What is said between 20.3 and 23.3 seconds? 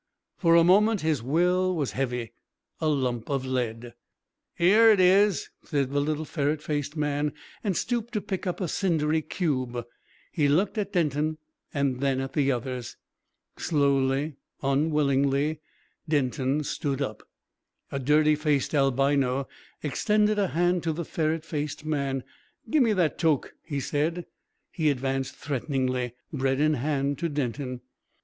a hand to the ferret faced man. "Gimme that